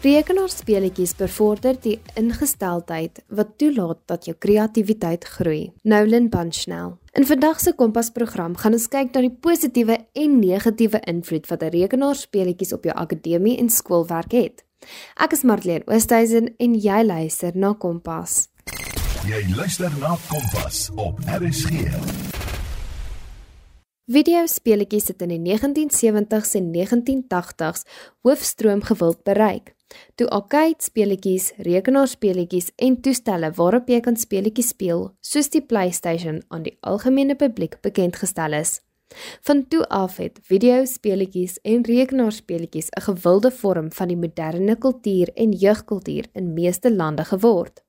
[0.00, 5.72] Rekenaarspeletjies bevorder die ingesteldheid wat toelaat dat jou kreatiwiteit groei.
[5.84, 6.94] Nolan Bunchnell.
[7.12, 11.72] In vandag se Kompas-program gaan ons kyk na die positiewe en negatiewe invloed wat 'n
[11.74, 14.64] rekenaarspeletjies op jou akademie en skoolwerk het.
[15.20, 18.48] Ek is Marlene Oosthuizen en jy luister na Kompas.
[19.28, 21.92] Jy luister na Kompas op RSG.
[24.06, 27.84] Videospeletjies het in die 1970s en 1980s
[28.22, 29.74] hoofstroom gewild bereik.
[30.14, 36.62] Toe arcade speletjies, rekenaarspeletjies en toestelle waarop jy kan speletjies speel, soos die PlayStation aan
[36.62, 38.80] die algemene publiek bekend gestel is.
[39.42, 45.52] Van toe af het videospeletjies en rekenaarspeletjies 'n gewilde vorm van die moderne kultuur en
[45.52, 47.82] jeugkultuur in meeste lande geword.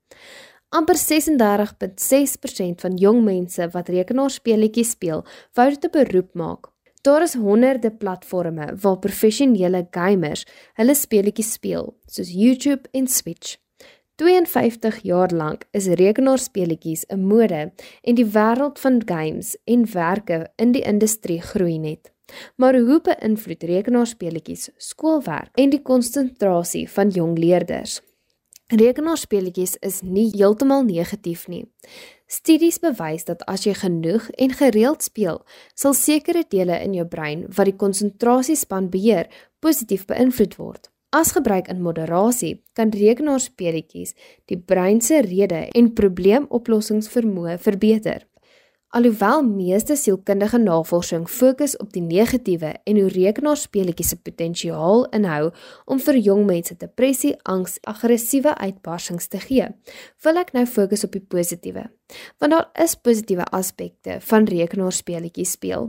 [0.69, 6.70] amper 36.6% van jong mense wat rekenaarspeletjies speel, wou dit 'n beroep maak
[7.01, 10.45] Daar is honderde platforms waar professionele gamers
[10.77, 13.57] hulle speletjies speel, soos YouTube en Switch.
[14.21, 20.71] 52 jaar lank is rekenaarspeletjies 'n mode en die wêreld van games en werke in
[20.71, 22.11] die industrie groei net.
[22.55, 28.01] Maar hoe beïnvloed rekenaarspeletjies skoolwerk en die konsentrasie van jong leerders?
[28.67, 31.65] Rekenaarspeletjies is nie heeltemal negatief nie.
[32.31, 35.41] Studies bewys dat as jy genoeg en gereeld speel,
[35.75, 39.27] sal sekere dele in jou brein wat die konsentrasiespan beheer,
[39.59, 40.87] positief beïnvloed word.
[41.11, 44.15] As gebruik in moderasie, kan rekenaarspeletjies
[44.47, 48.23] die brein se rede en probleemoplossingsvermoë verbeter.
[48.91, 55.53] Alhoewel meeste sielkundige navorsing fokus op die negatiewe en hoe rekenaarspeletjies se potensiaal inhou
[55.87, 59.69] om vir jong mense depressie, angs, aggressiewe uitbarsings te gee,
[60.25, 61.85] wil ek nou fokus op die positiewe.
[62.43, 65.87] Want daar is positiewe aspekte van rekenaarspeletjies speel.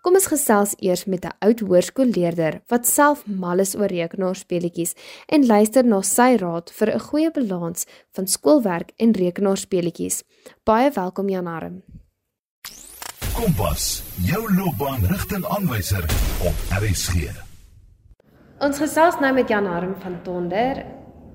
[0.00, 4.96] Kom ons gesels eers met 'n oud hoërskoolleerder wat self mal is oor rekenaarspeletjies
[5.28, 7.86] en luister na sy raad vir 'n goeie balans
[8.16, 10.24] van skoolwerk en rekenaarspeletjies.
[10.64, 11.82] Baie welkom Jan Arm.
[13.38, 16.02] Kompas, jou loopbaanrigtingaanwyser
[16.42, 17.28] op RSG.
[18.66, 20.80] Ons gesels nou met Jan Harm van Tonder,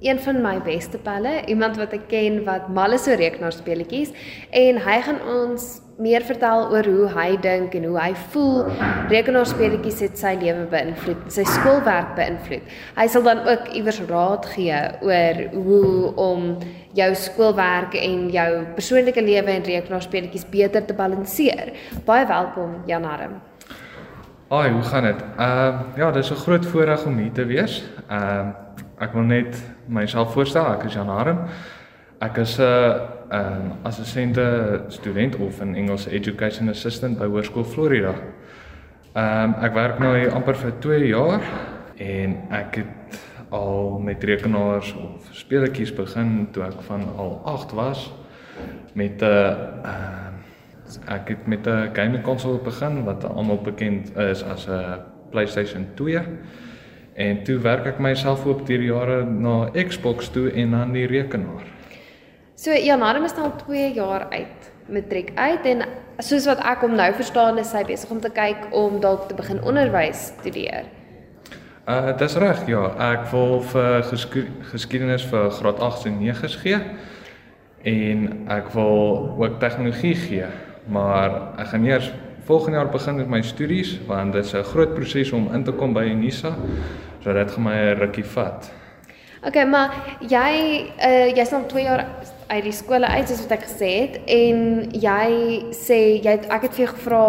[0.04, 4.12] een van my beste pelle, iemand wat ek ken wat mal is oor rekenaarspeletjies
[4.52, 5.70] en hy gaan ons
[6.02, 8.70] meer vertel oor hoe hy dink en hoe hy voel
[9.12, 12.66] rekenaarspeletjies het sy lewe beïnvloed, sy skoolwerk beïnvloed.
[12.98, 16.48] Hy sal dan ook iewers raad gee oor hoe om
[16.98, 21.76] jou skoolwerk en jou persoonlike lewe en rekenaarspeletjies beter te balanseer.
[22.08, 23.38] Baie welkom Jan Harm.
[24.54, 25.22] Ai, hoe gaan dit?
[25.38, 27.84] Ehm uh, ja, dis 'n groot voorreg om hier te wees.
[28.10, 28.48] Ehm uh,
[29.00, 30.66] ek wil net myself voorstel.
[30.74, 31.40] Ek is Jan Harm.
[32.20, 37.66] Ek is 'n uh, ehm um, assistente student of 'n Engels education assistant by Hoërskool
[37.66, 38.14] Florida.
[39.14, 41.42] Ehm um, ek werk nou hier amper vir 2 jaar
[41.98, 48.14] en ek het al met rekenaars of speletjies begin toe ek van al 8 was
[48.94, 49.50] met 'n uh,
[49.84, 50.34] ehm
[51.08, 56.22] ek het met 'n gaming konsol begin wat almal bekend is as 'n PlayStation 2.
[57.14, 61.73] En toe werk ek myself op deur jare na Xbox toe en dan die rekenaar.
[62.56, 65.80] So Jan Adam is nou al 2 jaar uit matriek uit en
[66.22, 69.34] soos wat ek hom nou verstaan is hy besig om te kyk om dalk te
[69.34, 70.86] begin onderwys studeer.
[71.90, 74.06] Uh dis reg ja, ek wil vir
[74.70, 76.78] geskiedenis vir graad 8 en 9's gee
[77.90, 80.52] en ek wil ook tegnologie gee
[80.94, 82.12] maar ek gaan eers
[82.46, 85.72] volgende jaar begin met my studies want dit is 'n groot proses om in te
[85.72, 86.54] kom by Unisa.
[87.24, 88.72] So dit gaan my 'n rukkie vat.
[89.44, 90.52] OK, maar jy
[91.04, 92.06] uh jy's nog 2 jaar
[92.48, 94.60] uit die skole uit soos wat ek gesê het en
[94.92, 95.28] jy
[95.76, 97.24] sê jy het, ek het vir jou gevra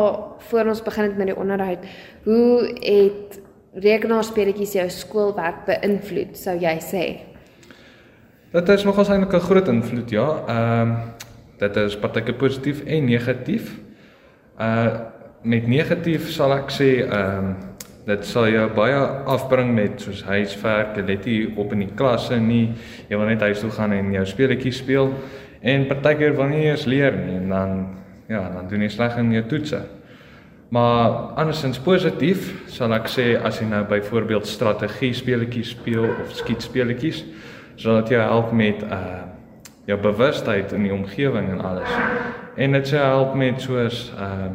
[0.48, 1.86] voor ons begin het met die onderhoud,
[2.24, 3.38] hoe het
[3.84, 7.04] rekenaarspeletjies jou skoolwerk beïnvloed, sou jy sê?
[8.54, 10.28] Dit is nogals eintlik 'n groot invloed, ja.
[10.46, 10.96] Ehm um,
[11.58, 13.78] dit is partyke positief en negatief.
[14.58, 15.12] Uh
[15.44, 17.73] met negatief sal ek sê ehm um,
[18.04, 19.00] dit sal jou baie
[19.32, 22.74] afbring met soos huiswerk, jy let nie op in die klasse nie.
[23.08, 25.12] Jy wil net huis toe gaan en jou speletjies speel
[25.64, 27.76] en partykeer wil nie eens leer nie en dan
[28.28, 29.80] ja, dan doen jy sleg in jou toetse.
[30.74, 36.64] Maar andersins positief sal ek sê as jy nou byvoorbeeld strategie speletjies speel of skiet
[36.64, 37.22] speletjies,
[37.80, 39.22] sal dit jou help met uh
[39.84, 41.90] jou bewustheid in die omgewing en alles.
[42.56, 44.46] En dit sê help met soos uh,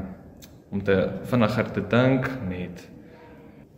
[0.74, 0.96] om te
[1.30, 2.82] vinniger te dink net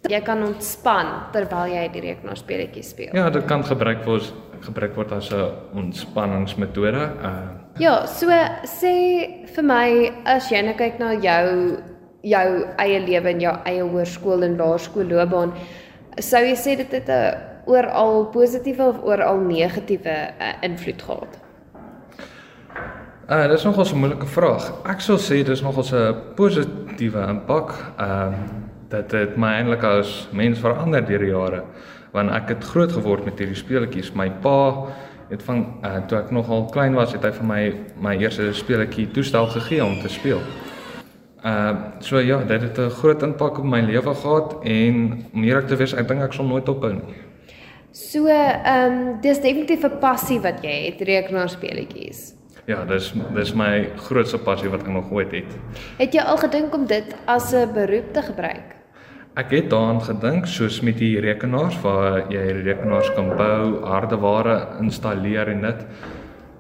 [0.10, 3.14] jy kan ontspan terwyl jy die rekenaarspeletjies speel.
[3.14, 7.04] Ja, dit kan gebruik word gebruik word as 'n ontspanningsmetode.
[7.24, 8.28] Uh Ja, so
[8.68, 11.78] sê vir my as jy nou kyk na jou
[12.22, 15.54] jou eie lewe en jou eie hoërskool en laerskool loopbaan,
[16.20, 21.40] sou jy sê dit het 'n oral positiewe of oral negatiewe uh, invloed gehad?
[23.30, 24.72] Uh dis nogal 'n moeilike vraag.
[24.86, 27.74] Ek sou sê dis nogal 'n positiewe impak.
[27.98, 28.61] Ehm uh,
[28.92, 31.64] dat dit my eintlik as mens verander deur die jare.
[32.12, 34.12] Want ek het groot geword met hierdie speletjies.
[34.14, 34.92] My pa
[35.32, 37.62] het van uh toe ek nogal klein was, het hy vir my
[38.10, 40.44] my eerste speletjie toestel gegee om te speel.
[41.44, 45.68] Uh so ja, dit het 'n groot impak op my lewe gehad en om eerlik
[45.68, 47.16] te wees, ek dink ek sal nooit ophou nie.
[47.92, 52.34] So, ehm um, dis definitief 'n passie wat jy het, rekenaarspeletjies.
[52.66, 55.58] Ja, dis dis my grootste passie wat ek nog ooit het.
[55.98, 58.81] Het jy al gedink om dit as 'n beroep te gebruik?
[59.40, 65.48] Ek het daaraan gedink soos met die rekenaars waar jy rekenaars kan bou, hardeware installeer
[65.54, 65.86] en dit.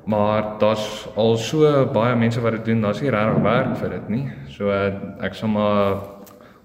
[0.07, 0.85] Maar daar's
[1.19, 4.23] al so baie mense wat dit doen, daar's nie regtig werk vir dit nie.
[4.55, 5.99] So ek sal maar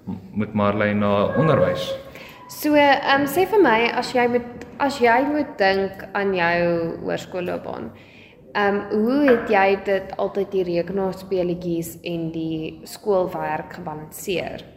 [0.07, 1.89] moet maar lei na onderwys.
[2.49, 6.63] So, ehm um, sê vir my as jy moet as jy moet dink aan jou
[7.03, 7.91] hoërskoolloopbaan.
[8.55, 14.76] Ehm um, hoe het jy dit altyd die rekenaarspeletjies en die skoolwerk gebalanseer?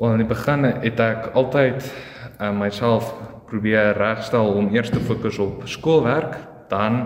[0.00, 1.84] Wel in die begin het ek altyd
[2.40, 3.10] uh, myself
[3.50, 6.38] probeer regstel om eers te fokus op skoolwerk,
[6.72, 7.02] dan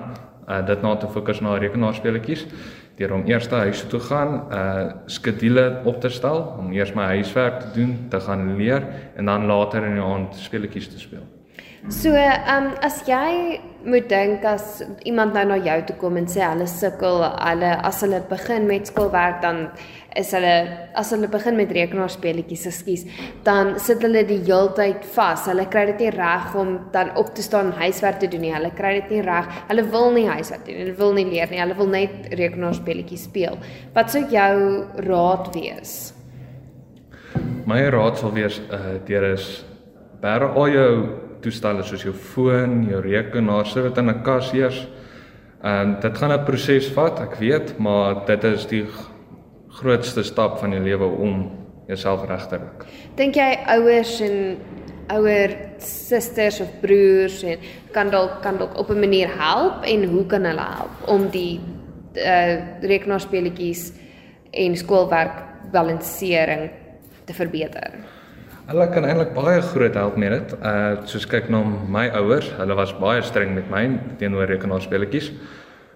[0.46, 2.46] uh, dit na te fokus na rekenaarspeletjies
[2.94, 7.10] deur om eers na huis toe gaan, uh skedules op te stel om eers my
[7.16, 8.86] huiswerk te doen, te gaan leer
[9.18, 11.26] en dan later in die aand speletjies te speel.
[11.92, 16.24] So, ehm um, as jy moet dink as iemand nou na jou toe kom en
[16.32, 19.58] sê hulle sukkel, hulle as hulle begin met skoolwerk dan
[20.16, 20.54] is hulle
[20.96, 23.02] as hulle begin met rekenaarspeletjies, ekskuus,
[23.44, 25.44] dan sit hulle die heeltyd vas.
[25.50, 28.54] Hulle kry dit nie reg om dan op te staan huiswerk te doen nie.
[28.54, 29.50] Hulle kry dit nie reg.
[29.68, 30.86] Hulle wil nie huiswerk doen nie.
[30.86, 31.60] Hulle wil nie leer nie.
[31.60, 33.60] Hulle wil net rekenaarspeletjies speel.
[33.92, 34.56] Wat sou jou
[35.04, 36.14] raad wees?
[37.68, 39.50] My raad sal wees uh deur is
[40.24, 40.90] bære al jou
[41.44, 44.86] toestelle soos jou foon, jou rekenaar, sit dit in 'n kas eers.
[45.64, 48.86] Ehm um, dit gaan 'n proses vat, ek weet, maar dit is die
[49.68, 51.50] grootste stap van jou lewe om
[51.86, 52.88] jouself reg te kry.
[53.16, 54.56] Dink jy ouers en
[55.12, 55.52] ouer
[55.84, 57.58] susters of broers en
[57.92, 61.60] kan dalk kan dalk op 'n manier help en hoe kan hulle help om die
[62.14, 63.92] uh rekenaarspeletjies
[64.50, 65.42] en skoolwerk
[65.72, 66.70] balansering
[67.24, 67.90] te verbeter?
[68.64, 70.52] Hulle kan eintlik baie groot help met dit.
[70.64, 73.82] Uh soos kyk na my ouers, hulle was baie streng met my
[74.20, 75.28] teenoor rekenaarspeletjies.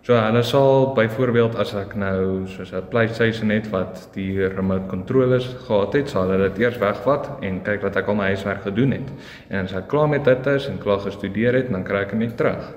[0.05, 5.49] So hulle sal byvoorbeeld as ek nou soos 'n PlayStation het wat die remote controllers
[5.65, 8.93] gehad het, sal hulle dit eers wegvat en kyk wat ek al my huiswerk gedoen
[8.93, 9.09] het.
[9.49, 12.37] En as ek klaar met dit is en klaar gestudeer het, dan kry ek dit
[12.37, 12.75] terug.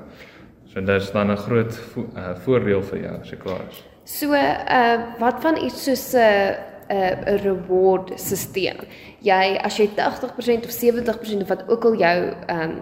[0.73, 3.83] So dit is dan 'n groot vo uh, voordeel vir jou as jy klaar is.
[4.03, 8.85] So, uh wat van iets soos 'n uh, 'n reward stelsel.
[9.21, 12.17] Jy as jy 80% of 70% of wat ook al jou
[12.47, 12.81] ehm um,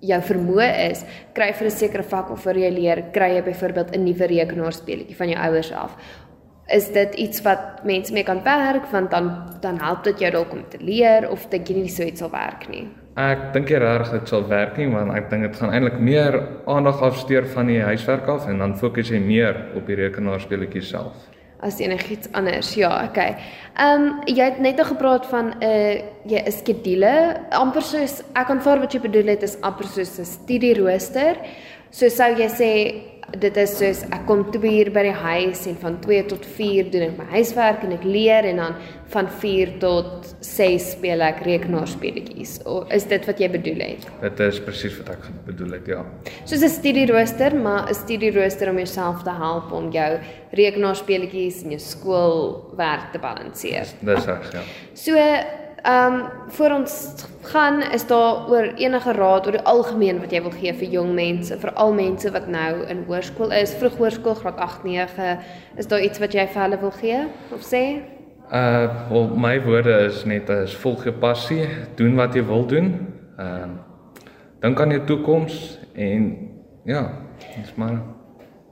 [0.00, 1.04] jou vermoë is,
[1.34, 5.16] kry vir 'n sekere vak of vir jy leer, kry jy byvoorbeeld 'n nuwe rekenaarspeletjie
[5.16, 5.96] van jou ouers af.
[6.68, 10.52] Is dit iets wat mense mee kan werk want dan dan help dit jou dalk
[10.52, 12.88] om te leer of dink jy nie so iets sal werk nie?
[13.16, 16.48] Ek dink jy regtig dit sal werk nie want ek dink dit gaan eintlik meer
[16.66, 21.35] aandag afsteur van die huiswerk af en dan fokus jy meer op die rekenaarspeletjie self
[21.66, 22.74] as enigiets anders.
[22.78, 23.36] Ja, okay.
[23.76, 25.94] Ehm um, jy het net nog gepraat van 'n uh,
[26.24, 30.24] jy 'n skedule, amper soos ek aanvaar wat jy bedoel het is amper soos 'n
[30.24, 31.36] studierooster.
[31.90, 32.70] So sou jy sê
[33.34, 36.90] dit is soos ek kom 2 uur by die huis en van 2 tot 4
[36.92, 38.76] doen ek my huiswerk en ek leer en dan
[39.12, 42.60] van 4 tot 6 speel ek rekenaarspeletjies.
[42.66, 44.06] Of is dit wat jy bedoel het?
[44.22, 46.00] Dit is presies wat ek bedoel het, ja.
[46.44, 50.18] Soos 'n studierooster, maar 'n studierooster om jouself te help om jou
[50.52, 53.86] rekenaarspeletjies en jou skoolwerk te balanseer.
[54.00, 54.62] Dis reg, ja.
[54.94, 55.16] So
[55.86, 60.40] Ehm um, voor ons gaan is daar oor enige raad oor die algemeen wat jy
[60.42, 64.58] wil gee vir jong mense, vir al mense wat nou in hoërskool is, vroeghoërskool graad
[64.58, 65.28] 8, 9,
[65.76, 67.20] is daar iets wat jy vir hulle wil gee
[67.54, 67.82] of sê?
[68.50, 72.92] Uh, wel my woorde is net is volg jou passie, doen wat jy wil doen.
[73.38, 73.74] Ehm uh,
[74.60, 76.22] dink aan jou toekoms en
[76.84, 77.02] ja,
[77.54, 78.00] dis maar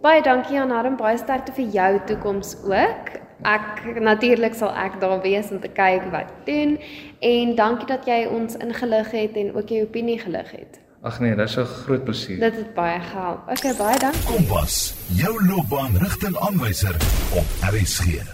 [0.03, 5.21] Baie dankie aan Harm, baie sterkte vir jou toekoms ook ek natuurlik sal ek daar
[5.23, 6.79] wees om te kyk wat doen
[7.21, 10.81] en dankie dat jy ons ingelig het en ook jou opinie gelig het.
[11.05, 12.41] Ag nee, dis 'n groot plesier.
[12.41, 13.49] Dit het baie gehelp.
[13.51, 14.25] Okay, baie dankie.
[14.25, 16.95] Kompas, jou loopbaanrigtingaanwyser
[17.37, 18.25] op RSG.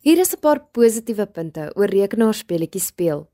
[0.00, 3.28] Hier is 'n paar positiewe punte oor rekenaarspeletjies speel.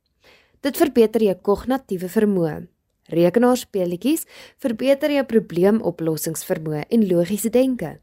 [0.60, 2.66] Dit verbeter jou kognitiewe vermoë.
[3.10, 4.24] Rekenaarspeletjies
[4.58, 8.00] verbeter jou probleemoplossingsvermoë en logiese denke.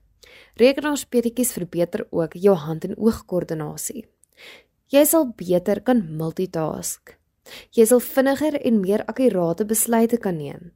[0.59, 4.05] Rekenaarspeletjies verbeter ook jou hand- en oogkoördinasie.
[4.91, 7.15] Jy sal beter kan multitask.
[7.71, 10.71] Jy sal vinniger en meer akkurate besluite kan neem.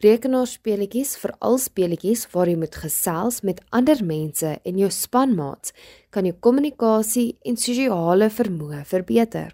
[0.00, 5.72] Rekenaarspeletjies, veral speletjies waar jy moet gesels met ander mense en jou spanmaats,
[6.10, 9.52] kan jou kommunikasie en sosiale vermoë verbeter.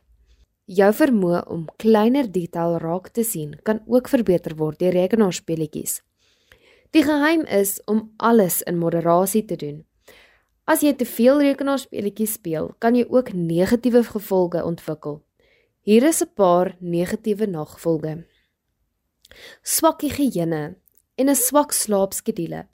[0.66, 6.02] Jou vermoë om kleiner detail raak te sien kan ook verbeter word deur rekenaarspeletjies.
[6.94, 9.80] Die geheim is om alles in moderasie te doen.
[10.64, 15.16] As jy te veel rekenaarspeletjies speel, kan jy ook negatiewe gevolge ontwikkel.
[15.82, 18.26] Hier is 'n paar negatiewe nagevolge.
[19.62, 20.76] Swak higiëne
[21.16, 22.68] en 'n swak slaapskedule,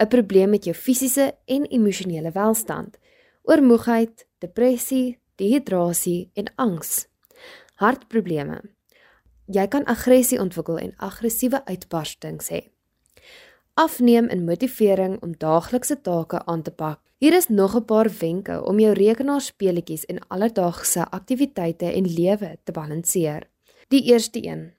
[0.00, 2.96] 'n probleem met jou fisiese en emosionele welstand,
[3.42, 7.08] oormoegheid, depressie, dehydrasie en angs.
[7.74, 8.62] Hartprobleme.
[9.46, 12.75] Jy kan aggressie ontwikkel en aggressiewe uitbarstings hê
[13.76, 17.00] afneem in motivering om daaglikse take aan te pak.
[17.20, 22.72] Hier is nog 'n paar wenke om jou rekenaarspeletjies en alledaagse aktiwiteite en lewe te
[22.72, 23.48] balanseer.
[23.88, 24.72] Die eerste een: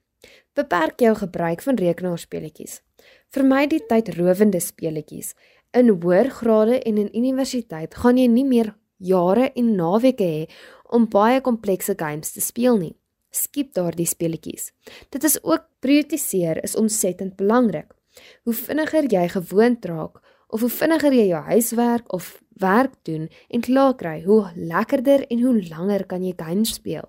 [0.52, 2.82] Beperk jou gebruik van rekenaarspeletjies.
[3.28, 5.34] Vermy die tydrowende speletjies.
[5.70, 10.48] In hoër grade en in universiteit gaan jy nie meer jare en naweke hê
[10.84, 12.96] om baie komplekse games te speel nie.
[13.30, 14.72] Skiep daardie speletjies.
[15.08, 17.97] Dit is ook prioritiseer is ontsettend belangrik.
[18.44, 23.64] Hoe vinniger jy gewoond raak of hoe vinniger jy jou huiswerk of werk doen en
[23.64, 27.06] klaar kry, hoe lekkerder en hoe langer kan jy games speel.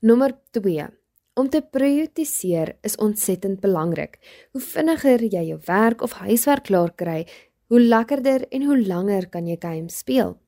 [0.00, 0.88] Nommer 2.
[1.38, 4.18] Om te prioritiseer is ontsettend belangrik.
[4.52, 7.22] Hoe vinniger jy jou werk of huiswerk klaar kry,
[7.68, 10.38] hoe lekkerder en hoe langer kan jy games speel.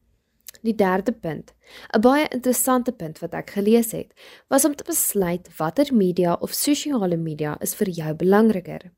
[0.67, 1.55] Die derde punt,
[1.95, 4.13] 'n baie interessante punt wat ek gelees het,
[4.49, 8.91] was om te besluit watter media of sosiale media is vir jou belangriker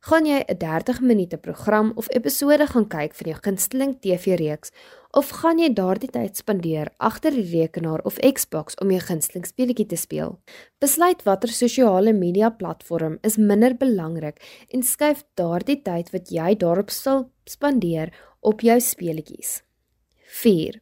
[0.00, 4.70] gaan jy 'n 30 minute program of episode gaan kyk van jou gunsteling TV-reeks
[5.12, 9.86] of gaan jy daardie tyd spandeer agter die rekenaar of Xbox om jou gunsteling speletjie
[9.86, 10.40] te speel?
[10.78, 14.40] Besluit watter sosiale media platform is minder belangrik
[14.72, 19.62] en skuif daardie tyd wat jy daarop sal spandeer op jou speletjies.
[20.24, 20.80] 4.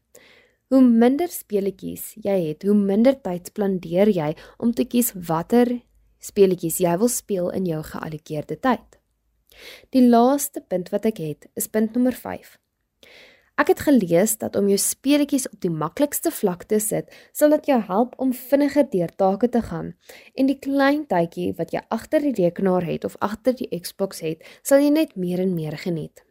[0.69, 5.81] Hoe minder speletjies jy het, hoe minder tyd spandeer jy om te kies watter
[6.21, 8.98] speletjies jy wil speel in jou geallokeerde tyd.
[9.91, 12.59] Die laaste punt wat ek het, is punt nommer 5.
[13.59, 17.73] Ek het gelees dat om jou speletjies op die maklikste vlak te sit, sal dit
[17.73, 19.97] jou help om vinniger deur take te gaan.
[20.39, 24.47] En die klein tydjie wat jy agter die rekenaar het of agter die Xbox het,
[24.63, 26.23] sal jy net meer en meer geniet.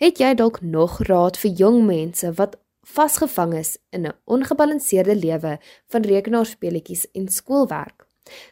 [0.00, 5.58] Het jy dalk nog raad vir jong mense wat vasgevang is in 'n ongebalanseerde lewe
[5.92, 8.06] van rekenaarspeletjies en skoolwerk?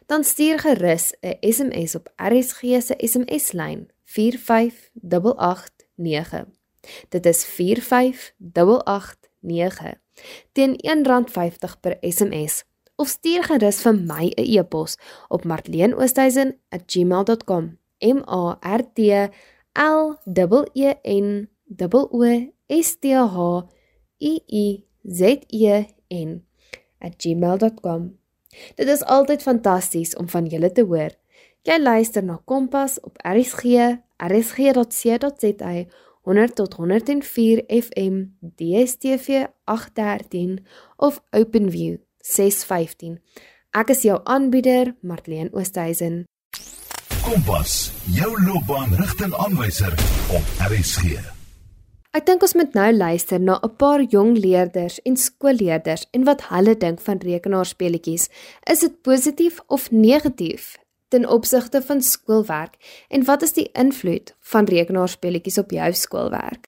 [0.05, 6.47] Dan stuur gerus 'n SMS op RSG se SMS-lyn 45889.
[7.09, 9.93] Dit is 45889
[10.51, 12.63] teen R1.50 per SMS
[12.95, 17.77] of stuur gerus vir my 'n e-pos op marleenoosthuizen@gmail.com.
[17.99, 19.29] M A R T
[19.73, 20.15] L
[20.73, 21.49] E N
[21.91, 22.23] O
[22.67, 23.63] S T H
[24.19, 26.45] I I Z E N
[27.17, 28.17] @gmail.com.
[28.75, 31.09] Dit is altyd fantasties om van julle te hoor.
[31.65, 33.63] Jy luister na Kompas op RSG,
[34.21, 35.71] rsg.co.za,
[36.21, 40.59] 100 tot 104 FM, DStv 813
[40.97, 43.17] of OpenView 615.
[43.73, 46.27] Ek is jou aanbieder, Marlene Oosthuizen.
[47.25, 49.97] Kompas, jou loopbaanrigtingaanwyser
[50.37, 51.17] op RSG.
[52.13, 56.47] Ek dink ons moet nou luister na 'n paar jong leerders en skoolleerders en wat
[56.53, 58.29] hulle dink van rekenaarspeletjies.
[58.69, 60.77] Is dit positief of negatief?
[61.15, 62.75] Ten opsigte van skoolwerk
[63.07, 66.67] en wat is die invloed van rekenaarspelletjies op jou skoolwerk?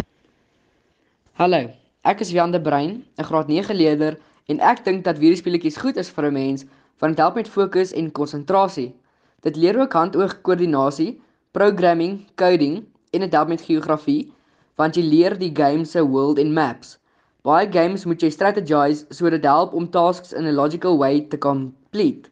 [1.36, 1.66] Hallo,
[2.08, 4.16] ek is Jan de Bruin, 'n graad 9 leerder
[4.48, 6.64] en ek dink dat videospelletjies goed is vir 'n mens
[7.00, 8.96] want dit help met fokus en konsentrasie.
[9.44, 11.20] Dit leer ook hand-oog koördinasie,
[11.52, 14.32] programming, coding en dit help met geografie
[14.76, 16.98] want jy leer die game se world en maps.
[17.44, 21.38] Baie games moet jy strategize sodat dit help om tasks in a logical way te
[21.38, 22.30] complete.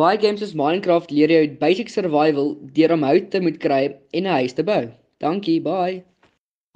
[0.00, 3.82] Baie games soos Minecraft leer jou basic survival deur om hout te moet kry
[4.18, 4.88] en 'n huis te bou.
[5.22, 6.02] Dankie, bye.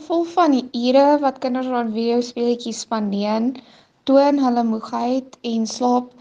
[0.06, 3.48] Vol van die ure wat kinders aan videospeletjies spandeer,
[4.06, 6.14] toon hulle moegheid en slaap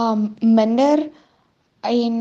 [0.00, 1.04] um minder
[1.92, 2.16] en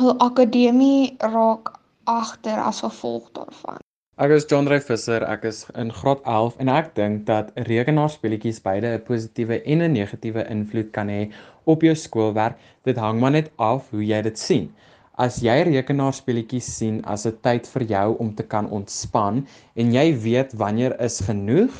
[0.00, 1.74] hul akademie raak
[2.08, 3.84] agter as gevolg daarvan.
[4.22, 8.60] Ek is John Drey Visser, ek is in graad 11 en ek dink dat rekenaarspeletjies
[8.62, 11.32] beide 'n positiewe en 'n negatiewe invloed kan hê
[11.66, 12.54] op jou skoolwerk.
[12.86, 14.70] Dit hang maar net af hoe jy dit sien.
[15.18, 20.14] As jy rekenaarspeletjies sien as 'n tyd vir jou om te kan ontspan en jy
[20.14, 21.74] weet wanneer is genoeg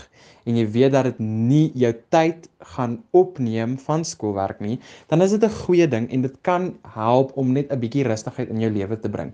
[0.45, 5.31] en jy weet dat dit nie jou tyd gaan opneem van skoolwerk nie, dan is
[5.31, 8.71] dit 'n goeie ding en dit kan help om net 'n bietjie rustigheid in jou
[8.71, 9.33] lewe te bring.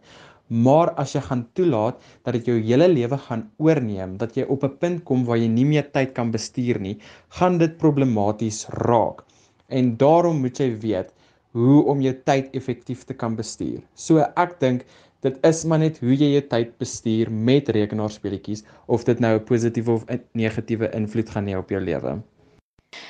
[0.49, 4.65] Maar as jy gaan toelaat dat dit jou hele lewe gaan oorneem, dat jy op
[4.65, 9.25] 'n punt kom waar jy nie meer tyd kan bestuur nie, gaan dit problematies raak.
[9.69, 11.13] En daarom moet jy weet
[11.53, 13.83] hoe om jou tyd effektief te kan bestuur.
[13.95, 14.85] So ek dink
[15.27, 19.45] dit is maar net hoe jy jou tyd bestuur met rekenaarspeletjies of dit nou 'n
[19.45, 22.23] positiewe of 'n negatiewe invloed gaan hê op jou lewe.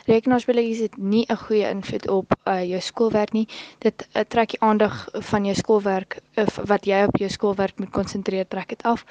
[0.09, 3.49] Rekenaarspelletjies het nie 'n goeie invloed op uh, jou skoolwerk nie.
[3.79, 7.91] Dit uh, trek die aandag van jou skoolwerk of wat jy op jou skoolwerk moet
[7.91, 9.05] konsentreer, trek dit af.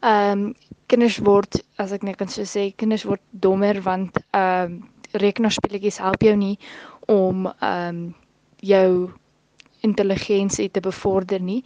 [0.00, 0.54] Ehm um,
[0.86, 5.98] kinders word, as ek net kan so sê, kinders word dommer want ehm um, rekenaarspelletjies
[5.98, 6.58] help jou nie
[7.06, 8.14] om ehm um,
[8.60, 9.10] jou
[9.80, 11.64] intelligensie te bevorder nie.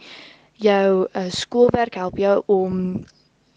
[0.53, 3.05] Jou uh, skoolwerk help jou om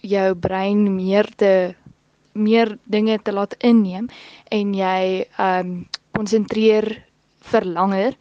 [0.01, 1.75] jou brein meer te
[2.33, 4.09] meer dinge te laat inneem
[4.51, 6.87] en jy ehm um, konsentreer
[7.51, 8.17] vir langer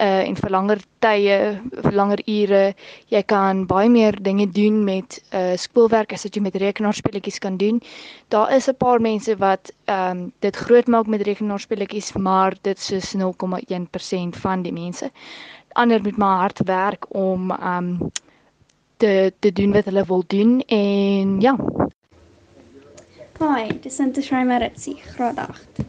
[0.00, 1.36] uh en vir langer tye,
[1.84, 2.62] vir langer ure.
[3.12, 7.56] Jy kan baie meer dinge doen met uh skoolwerk as wat jy met rekenaarspeletjies kan
[7.56, 7.80] doen.
[8.28, 12.78] Daar is 'n paar mense wat ehm um, dit groot maak met rekenaarspeletjies, maar dit
[12.78, 15.10] is soos 0,1% van die mense.
[15.74, 18.10] Ander moet maar hard werk om ehm um,
[18.96, 21.56] te te doen wat hulle wil doen en ja,
[23.42, 25.80] Hi, dis Sinta Shrimaritsi, graad 8.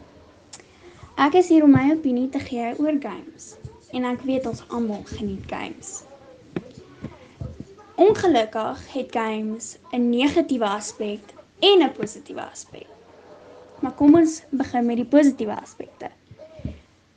[1.22, 3.52] Ek is hier om my opinie te gee oor games
[3.94, 5.92] en ek weet ons almal geniet games.
[7.94, 11.30] Ongelukkig het games 'n negatiewe aspek
[11.70, 12.90] en 'n positiewe aspek.
[13.80, 16.10] Maar kom ons begin met die positiewe aspekte.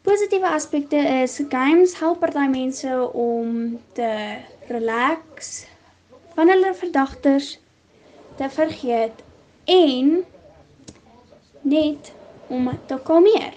[0.05, 5.65] Positiewe aspekte is games help party mense om te relax
[6.35, 7.57] van hulle verdagters
[8.35, 9.25] te vergeet
[9.67, 10.25] en
[11.61, 12.11] net
[12.47, 13.53] om te kalmeer.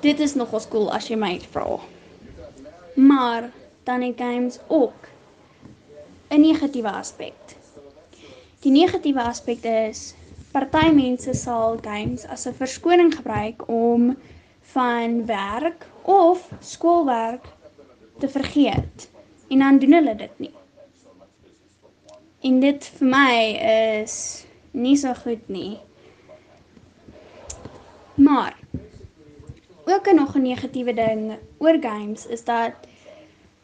[0.00, 1.76] Dit is nogals cool as jy my vra.
[2.96, 3.50] Maar
[3.84, 5.08] dan het games ook
[6.28, 7.56] 'n negatiewe aspek.
[8.60, 10.14] Die negatiewe aspek is
[10.52, 14.16] party mense sal games as 'n verskoning gebruik om
[14.60, 17.44] van werk of skoolwerk
[18.18, 19.10] te vergeet
[19.48, 20.54] en dan doen hulle dit nie.
[22.42, 23.34] En dit vir my
[23.70, 24.14] is
[24.74, 25.78] nie so goed nie.
[28.18, 28.56] Maar
[29.86, 32.72] ook 'n nog 'n negatiewe ding oor games is dat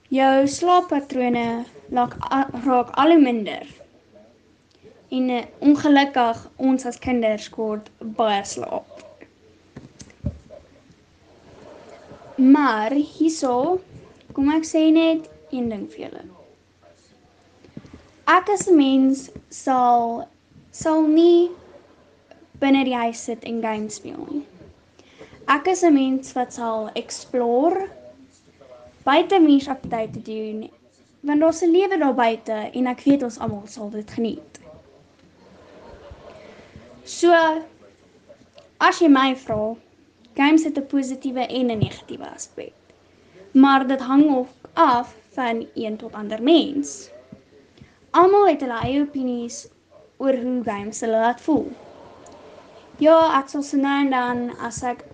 [0.09, 2.15] jou slaappatrone raak
[2.65, 3.67] raak al hoe minder.
[5.09, 9.05] En uh, ongelukkig ons as kinders kort baie slaap.
[12.37, 13.81] Maar hierso
[14.33, 16.38] kom ek sê net een ding vir julle
[18.29, 20.29] ek as 'n mens sal
[20.71, 21.51] sal nie
[22.61, 24.45] binne die huis sit en games speel nie.
[25.49, 27.89] Ek is 'n mens wat sal explore
[29.05, 30.69] buite mens aktiwiteite doen
[31.23, 34.61] want daar's 'n lewe daar buite en ek weet ons almal sal dit geniet.
[37.05, 37.33] So
[38.79, 39.75] as jy my vra,
[40.37, 42.75] games het 'n positiewe en 'n negatiewe aspek.
[43.55, 47.11] Maar dit hang ook af van een tot ander mens.
[48.11, 49.67] Almal het hulle eie opinies
[50.17, 51.67] oor hoe games hulle laat voel.
[52.99, 55.05] Ja, ek sal se nou en dan as ek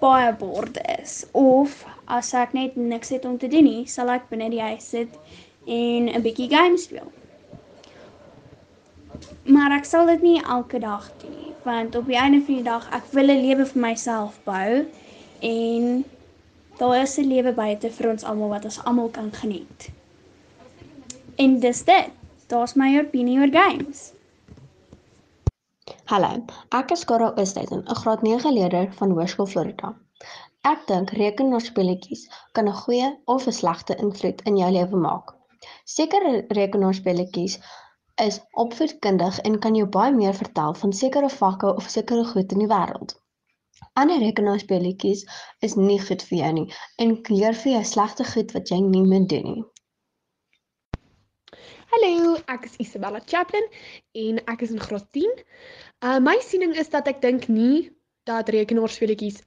[0.00, 4.30] baie bored is of as ek net niks het om te doen nie, sal ek
[4.30, 5.14] binne die huis sit
[5.66, 7.12] en 'n bietjie games speel.
[9.44, 12.68] Maar ek sal dit nie elke dag doen nie, want op die einde van die
[12.70, 14.86] dag ek wil 'n lewe vir myself bou
[15.42, 16.04] en
[16.78, 19.90] daar is 'n lewe buite vir ons almal wat ons almal kan geniet.
[21.36, 22.17] En dis dit.
[22.48, 23.98] Daar's my opinie oor games.
[26.08, 26.30] Hallo,
[26.78, 29.90] ek is Karel Oosthuizen, 'n graad 9 leerder van Hoërskool Florida.
[30.70, 32.22] Ek dink rekenaarspeletjies
[32.56, 35.34] kan 'n goeie of 'n slegte invloed in jou lewe maak.
[35.96, 37.58] Sekere rekenaarspeletjies
[38.28, 42.64] is opvoedkundig en kan jou baie meer vertel van sekere vakke of sekere goed in
[42.64, 43.18] die wêreld.
[43.92, 45.26] Ander rekenaarspeletjies
[45.60, 49.04] is nie goed vir jou nie en leer vir jou slegte goed wat jy nie
[49.04, 49.64] moet doen nie.
[51.88, 53.64] Hallo, ek is Isabella Chaplin
[54.12, 55.30] en ek is in graad 10.
[56.04, 57.88] Uh my siening is dat ek dink nie
[58.28, 59.38] dat rekenaarspeletjies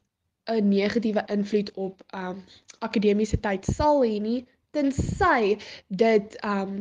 [0.49, 2.39] 'n negatiewe invloed op um
[2.87, 4.39] akademiese tyd sal hê nie
[4.73, 5.61] tensy
[6.01, 6.73] dit um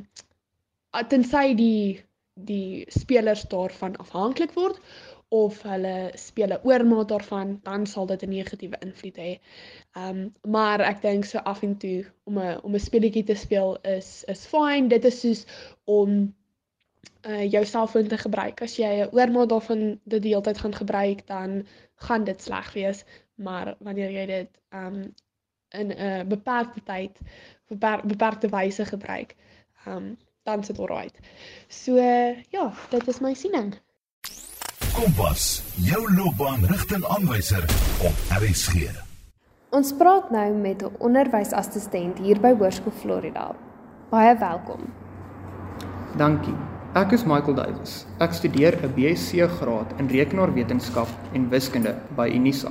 [1.13, 2.01] tensy die
[2.53, 4.81] die spelers daarvan afhanklik word
[5.31, 9.39] of hulle speel 'n oormaat daarvan, dan sal dit 'n negatiewe invloed hê.
[9.93, 13.35] Ehm um, maar ek dink so af en toe om 'n om 'n speletjie te
[13.35, 14.89] speel is is fyn.
[14.89, 15.47] Dit is soos
[15.85, 16.35] om
[17.29, 18.63] uh jou selfoon te gebruik.
[18.63, 22.73] As jy 'n oormaat daarvan dit die hele tyd gaan gebruik, dan gaan dit sleg
[22.73, 23.05] wees.
[23.35, 25.15] Maar wanneer jy dit um
[25.69, 27.19] in 'n uh, beperkte tyd
[27.69, 29.37] beperk, beperkte wyse gebruik,
[29.87, 31.19] um dan sit alright.
[31.69, 31.97] So
[32.51, 33.75] ja, dit is my siening.
[35.01, 37.63] Kompas, jou loopbaan rigtingaanwyser
[38.05, 38.91] op RSG.
[39.73, 43.55] Ons praat nou met 'n onderwysassistent hier by Hoërskool Florida.
[44.11, 44.81] Baie welkom.
[46.17, 46.55] Dankie.
[46.93, 48.07] Ek is Michael Davies.
[48.19, 52.69] Ek studeer 'n BSc graad in rekenaarwetenskap en wiskunde by Unisa.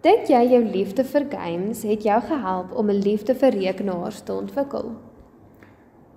[0.00, 4.32] Dink jy jou liefde vir games het jou gehelp om 'n liefde vir rekenaars te
[4.32, 4.90] ontwikkel?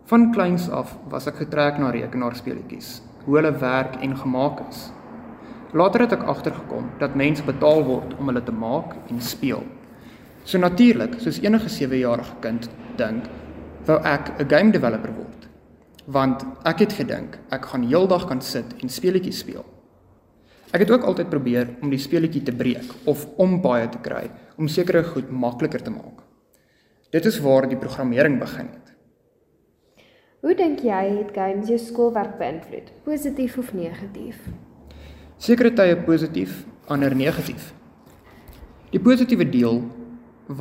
[0.06, 4.92] Van kleins af was ek getrek na rekenaarspeletjies, hoe hulle werk en gemaak is.
[5.74, 9.62] Later het ek agtergekom dat mense betaal word om hulle te maak en speel.
[10.44, 13.28] So natuurlik, soos enige 7-jarige kind dink,
[13.86, 15.48] wou ek 'n game developer word.
[16.06, 19.66] Want ek het gedink ek gaan heeldag kan sit en speletjies speel.
[20.72, 24.30] Ek het ook altyd probeer om die speletjie te breek of om baie te kry
[24.58, 26.22] om sekere goed makliker te maak.
[27.10, 28.94] Dit is waar die programmering begin het.
[30.40, 34.38] Hoe dink jy het games jou skoolwerk beïnvloed, positief of negatief?
[35.36, 37.74] Sekere tye positief, ander negatief.
[38.94, 39.82] Die positiewe deel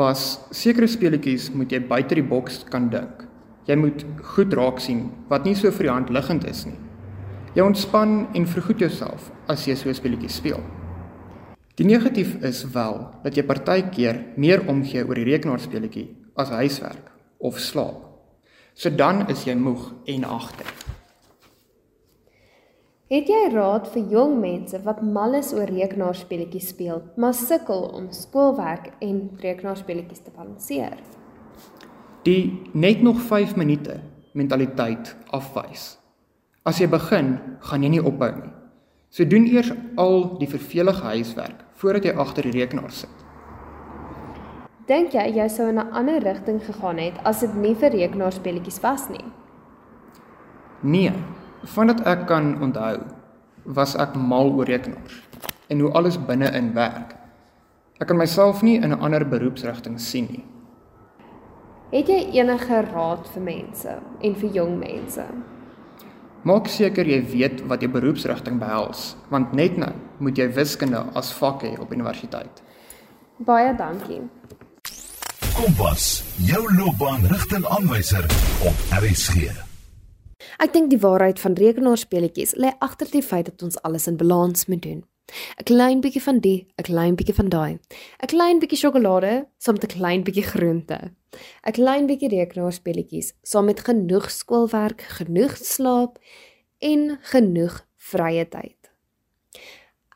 [0.01, 3.23] was sekere speletjies moet jy buite die boks kan dink.
[3.71, 6.75] Jy moet goed raak sien wat nie so vir die hand liggend is nie.
[7.55, 10.61] Jy ontspan en vergoed jouself as jy so 'n speletjie speel.
[11.79, 17.61] Die negatief is wel dat jy partykeer meer omgee oor die rekenaarspeletjie as huiswerk of
[17.61, 18.08] slaap.
[18.79, 20.69] So dan is jy moeg en agter.
[23.11, 28.07] Het jy raad vir jong mense wat mal is oor rekenaarspeletjies speel, maar sukkel om
[28.15, 30.95] skoolwerk en rekenaarspeletjies te balanseer?
[32.23, 33.99] Die net nog 5 minute
[34.39, 35.97] mentaliteit afwys.
[36.63, 38.55] As jy begin, gaan jy nie ophou nie.
[39.11, 43.28] So doen eers al die vervelige huiswerk voordat jy agter die rekenaar sit.
[44.89, 48.81] Dink jy jy sou in 'n ander rigting gegaan het as dit nie vir rekenaarspeletjies
[48.81, 49.25] was nie?
[50.81, 51.13] Nee,
[51.65, 53.05] vandat ek kan onthou,
[53.65, 55.29] was ek mal oor rekenaars
[55.69, 57.15] en hoe alles binne-in werk.
[58.01, 60.45] Ek kan myself nie in 'n ander beroepsrigting sien nie.
[61.93, 65.25] Het jy enige raad vir mense en vir jong mense?
[66.43, 71.33] Maak seker jy weet wat jou beroepsrigting behels, want net nou moet jy wiskunde as
[71.33, 72.63] vak hê op universiteit.
[73.39, 74.23] Baie dankie.
[75.59, 78.25] Kompas, jou loopbaan rigtingaanwyser
[78.63, 79.49] op RSG.
[80.63, 84.69] Ek dink die waarheid van rekenaarspeletjies lê agter die feit dat ons alles in balans
[84.71, 85.01] moet doen.
[85.59, 87.73] 'n Klein bietjie van die, 'n klein bietjie van daai.
[88.23, 90.99] 'n Klein bietjie sjokolade saam met 'n klein bietjie groente.
[91.67, 96.19] 'n Klein bietjie rekenaarspeletjies saam met genoeg skoolwerk, genoeg slaap
[96.79, 98.78] en genoeg vrye tyd.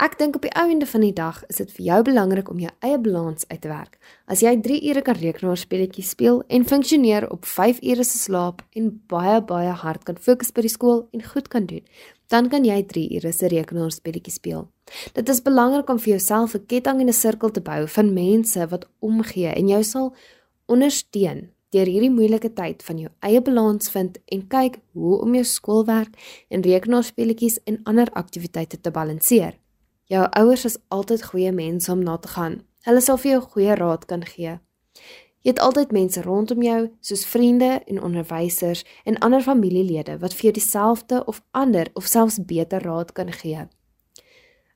[0.02, 2.58] Ek dink op die ou ende van die dag is dit vir jou belangrik om
[2.58, 4.00] jou eie balans uit te werk.
[4.26, 8.88] As jy 3 ure kan rekenaarspeletjies speel en funksioneer op 5 ure se slaap en
[9.12, 11.86] baie baie hard kan fokus by die skool en goed kan doen,
[12.34, 14.66] dan kan jy 3 ure se rekenaarspeletjies speel.
[15.14, 18.66] Dit is belangrik om vir jouself 'n ketting en 'n sirkel te bou van mense
[18.74, 20.14] wat omgee en jou sal
[20.66, 25.44] ondersteun deur hierdie moeilike tyd van jou eie balans vind en kyk hoe om jou
[25.44, 26.18] skoolwerk
[26.50, 29.61] en rekenaarspeletjies en ander aktiwiteite te balanseer.
[30.12, 32.58] Jou ouers is altyd goeie mense om na te gaan.
[32.84, 34.58] Hulle sal vir jou goeie raad kan gee.
[35.42, 40.50] Jy het altyd mense rondom jou, soos vriende en onderwysers en ander familielede wat vir
[40.50, 43.64] jou dieselfde of ander of selfs beter raad kan gee.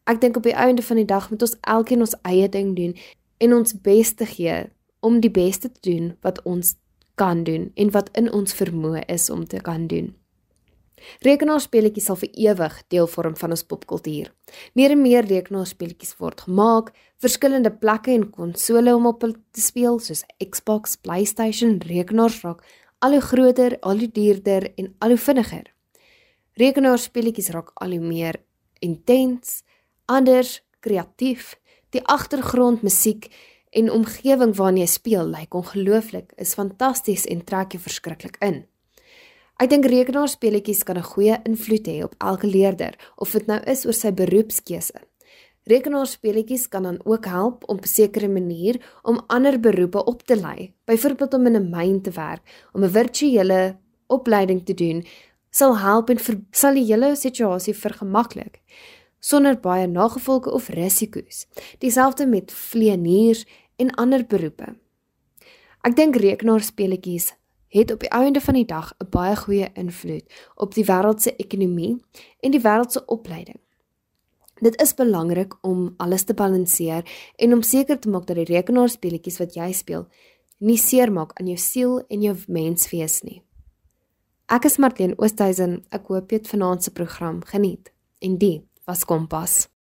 [0.08, 2.96] Ek dink op die einde van die dag moet ons elkeen ons eie ding doen
[3.38, 4.58] en ons bes te gee
[5.04, 6.78] om die beste te doen wat ons
[7.14, 10.14] kan doen en wat in ons vermoë is om te kan doen.
[11.24, 14.30] Rekenaarspeletjies sal vir ewig deel vorm van ons popkultuur.
[14.78, 20.24] Meer en meer rekenaarspeletjies word gemaak, verskillende plekke en konsole om op te speel soos
[20.40, 22.64] Xbox, PlayStation, rekenaars raak
[23.04, 25.66] al hoe groter, al hoe duurder en al hoe vinniger.
[26.56, 28.40] Rekenaarspeletjies raak al hoe meer
[28.80, 29.62] intens,
[30.06, 31.56] anders, kreatief.
[31.94, 33.28] Die agtergrond musiek
[33.76, 38.64] en omgewing waarin jy speel lyk ongelooflik, is fantasties en trek jou verskriklik in.
[39.56, 43.86] Ek dink rekenaarspeletjies kan 'n goeie invloed hê op elke leerder, of dit nou is
[43.86, 45.00] oor sy beroepskeuse.
[45.64, 50.36] Rekenaarspeletjies kan dan ook help om op 'n sekere manier om ander beroepe op te
[50.36, 52.42] lei, byvoorbeeld om in 'n myn te werk,
[52.72, 55.04] om 'n virtuele opleiding te doen,
[55.50, 58.60] sal help en vir, sal die hele situasie vergemaklik.
[59.18, 61.46] sonder baie nagevolge of risiko's.
[61.78, 63.44] Dieselfde met vleieniers
[63.76, 64.76] en ander beroepe.
[65.82, 67.34] Ek dink rekenaarspeletjies
[67.68, 70.24] het op die einde van die dag 'n baie goeie invloed
[70.54, 72.04] op die wêreld se ekonomie
[72.40, 73.60] en die wêreld se opleiding.
[74.54, 79.38] Dit is belangrik om alles te balanseer en om seker te maak dat die rekenaarspeletjies
[79.38, 80.06] wat jy speel
[80.58, 83.42] nie seermaak aan jou siel en jou menswees nie.
[84.46, 85.80] Ek is Martien Oosthuizen.
[85.90, 87.92] Ek hoop jy het vanaand se program geniet.
[88.22, 89.75] En die was Kompas.